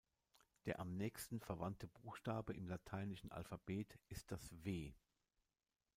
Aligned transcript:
Der 0.65 0.79
am 0.79 0.97
nächsten 0.97 1.39
verwandte 1.39 1.85
Buchstabe 1.87 2.53
im 2.55 2.67
lateinischen 2.67 3.31
Alphabet 3.31 3.99
ist 4.09 4.31
das 4.31 4.49
„W“. 4.63 4.95